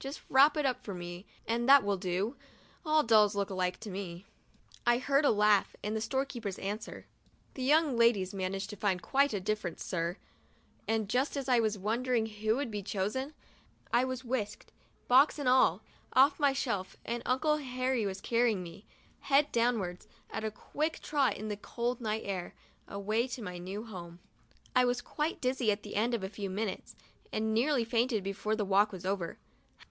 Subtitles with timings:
[0.00, 2.36] Just wrap it up for me and that will do.
[2.84, 4.26] All dolls look alike to me."
[4.84, 7.06] I heard a laugh, and the storekeeper's answer:
[7.54, 10.18] "The young ladies manage to find quite a difference, sir!"
[10.86, 13.32] and just as I was wondering who would be chosen,
[13.94, 14.72] I was whisked,
[15.08, 15.80] box and all,
[16.12, 18.84] off my shelf and Uncle Harry was carrying me,
[19.20, 22.52] head downwards, at a quick trot, in the cold night air,
[22.86, 24.18] away to my new home.
[24.76, 26.94] I was quite dizzy at the end of a few minutes,
[27.32, 29.38] and nearly fainted before the walk was over.